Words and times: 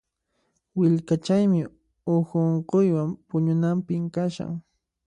Willkachaymi 0.77 1.61
uhu 2.15 2.37
unquywan 2.49 3.09
puñunapim 3.27 4.03
kashan. 4.15 4.51